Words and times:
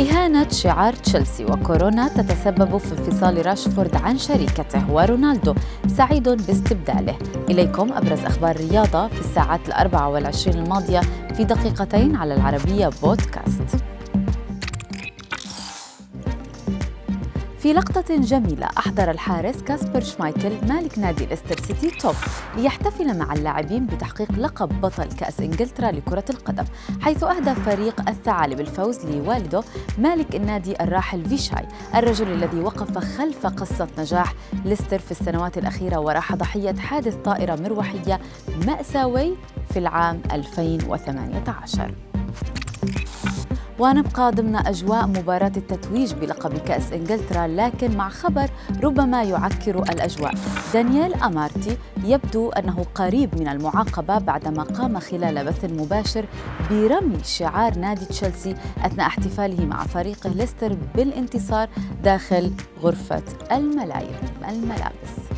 إهانة 0.00 0.48
شعار 0.48 0.92
تشيلسي 0.92 1.44
وكورونا 1.44 2.08
تتسبب 2.08 2.76
في 2.76 2.92
انفصال 2.92 3.46
راشفورد 3.46 3.96
عن 3.96 4.18
شريكته 4.18 4.92
ورونالدو 4.92 5.54
سعيد 5.96 6.28
باستبداله. 6.28 7.18
إليكم 7.50 7.92
أبرز 7.92 8.24
أخبار 8.24 8.56
الرياضة 8.56 9.08
في 9.08 9.20
الساعات 9.20 9.68
الأربعة 9.68 10.08
والعشرين 10.08 10.62
الماضية 10.62 11.00
في 11.34 11.44
دقيقتين 11.44 12.16
على 12.16 12.34
العربية 12.34 12.90
بودكاست. 13.02 13.84
في 17.62 17.72
لقطة 17.72 18.16
جميلة 18.16 18.68
أحضر 18.78 19.10
الحارس 19.10 19.62
كاسبر 19.62 20.00
شمايكل 20.00 20.50
مالك 20.68 20.98
نادي 20.98 21.26
ليستر 21.26 21.60
سيتي 21.66 21.90
توب 21.90 22.14
ليحتفل 22.56 23.18
مع 23.18 23.32
اللاعبين 23.32 23.86
بتحقيق 23.86 24.32
لقب 24.32 24.80
بطل 24.80 25.04
كأس 25.04 25.40
إنجلترا 25.40 25.90
لكرة 25.90 26.24
القدم 26.30 26.64
حيث 27.00 27.24
أهدى 27.24 27.54
فريق 27.54 28.08
الثعالب 28.08 28.60
الفوز 28.60 29.06
لوالده 29.06 29.62
مالك 29.98 30.34
النادي 30.34 30.82
الراحل 30.82 31.24
فيشاي 31.24 31.66
الرجل 31.94 32.32
الذي 32.32 32.60
وقف 32.60 32.98
خلف 32.98 33.46
قصة 33.46 33.88
نجاح 33.98 34.34
ليستر 34.64 34.98
في 34.98 35.10
السنوات 35.10 35.58
الأخيرة 35.58 35.98
وراح 35.98 36.34
ضحية 36.34 36.74
حادث 36.74 37.14
طائرة 37.14 37.56
مروحية 37.62 38.20
مأساوي 38.66 39.34
في 39.70 39.78
العام 39.78 40.22
2018 40.32 41.94
ونبقى 43.80 44.32
ضمن 44.32 44.56
أجواء 44.56 45.06
مباراة 45.06 45.52
التتويج 45.56 46.12
بلقب 46.12 46.58
كأس 46.58 46.92
إنجلترا 46.92 47.46
لكن 47.46 47.96
مع 47.96 48.08
خبر 48.08 48.50
ربما 48.82 49.22
يعكر 49.22 49.82
الأجواء. 49.82 50.34
دانييل 50.74 51.14
أمارتي 51.14 51.76
يبدو 52.04 52.50
أنه 52.50 52.84
قريب 52.94 53.40
من 53.40 53.48
المعاقبة 53.48 54.18
بعدما 54.18 54.62
قام 54.62 55.00
خلال 55.00 55.44
بث 55.44 55.64
مباشر 55.64 56.24
برمي 56.70 57.18
شعار 57.24 57.78
نادي 57.78 58.04
تشيلسي 58.04 58.54
أثناء 58.84 59.06
احتفاله 59.06 59.64
مع 59.64 59.84
فريقه 59.84 60.30
ليستر 60.30 60.76
بالانتصار 60.94 61.68
داخل 62.04 62.52
غرفة 62.82 63.22
الملابس. 63.52 65.29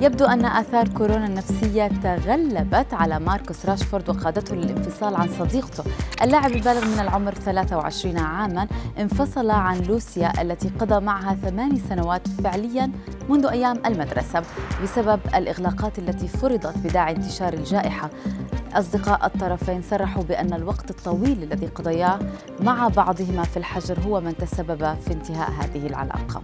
يبدو 0.00 0.24
أن 0.24 0.44
آثار 0.44 0.88
كورونا 0.88 1.26
النفسية 1.26 1.86
تغلبت 1.86 2.94
على 2.94 3.20
ماركوس 3.20 3.66
راشفورد 3.66 4.08
وقادته 4.08 4.56
للانفصال 4.56 5.14
عن 5.14 5.28
صديقته. 5.28 5.84
اللاعب 6.22 6.52
البالغ 6.52 6.84
من 6.84 7.00
العمر 7.00 7.34
23 7.34 8.18
عاما 8.18 8.68
انفصل 8.98 9.50
عن 9.50 9.80
لوسيا 9.80 10.42
التي 10.42 10.68
قضى 10.68 11.04
معها 11.04 11.34
ثماني 11.34 11.78
سنوات 11.78 12.28
فعليا 12.28 12.90
منذ 13.28 13.46
أيام 13.46 13.82
المدرسة 13.86 14.42
بسبب 14.82 15.20
الإغلاقات 15.34 15.98
التي 15.98 16.28
فرضت 16.28 16.78
بداعي 16.78 17.16
انتشار 17.16 17.52
الجائحة. 17.52 18.10
أصدقاء 18.72 19.26
الطرفين 19.26 19.82
صرحوا 19.82 20.22
بأن 20.22 20.52
الوقت 20.52 20.90
الطويل 20.90 21.42
الذي 21.42 21.66
قضياه 21.66 22.18
مع 22.60 22.88
بعضهما 22.88 23.42
في 23.42 23.56
الحجر 23.56 24.00
هو 24.00 24.20
من 24.20 24.36
تسبب 24.36 24.96
في 25.00 25.12
انتهاء 25.12 25.50
هذه 25.50 25.86
العلاقة. 25.86 26.42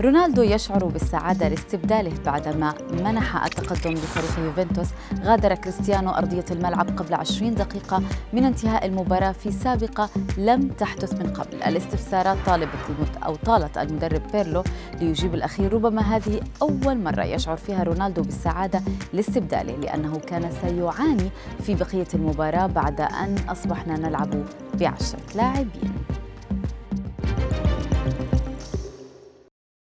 رونالدو 0.00 0.42
يشعر 0.42 0.84
بالسعادة 0.84 1.48
لاستبداله 1.48 2.12
بعدما 2.24 2.74
منح 2.92 3.44
التقدم 3.44 3.90
لفريق 3.90 4.44
يوفنتوس 4.46 4.88
غادر 5.22 5.54
كريستيانو 5.54 6.10
أرضية 6.10 6.44
الملعب 6.50 6.98
قبل 6.98 7.14
20 7.14 7.54
دقيقة 7.54 8.02
من 8.32 8.44
انتهاء 8.44 8.86
المباراة 8.86 9.32
في 9.32 9.52
سابقة 9.52 10.10
لم 10.38 10.68
تحدث 10.68 11.12
من 11.12 11.32
قبل. 11.32 11.62
الاستفسارات 11.62 12.36
طالبت 12.46 12.70
أو 13.26 13.34
طالت 13.34 13.78
المدرب 13.78 14.22
بيرلو 14.32 14.64
ليجيب 15.00 15.34
الأخير 15.34 15.72
ربما 15.72 16.02
هذه 16.02 16.40
أول 16.62 16.98
مرة 16.98 17.24
يشعر 17.24 17.56
فيها 17.56 17.82
رونالدو 17.82 18.22
بالسعادة 18.22 18.82
لاستبداله 19.12 19.76
لأنه 19.76 20.18
كان 20.18 20.50
سيعاني 20.62 21.30
في 21.62 21.74
بقية 21.74 22.08
المباراة 22.14 22.66
بعد 22.66 23.00
أن 23.00 23.36
أصبحنا 23.48 23.96
نلعب 23.96 24.30
بعشرة 24.74 25.20
لاعبين. 25.34 25.99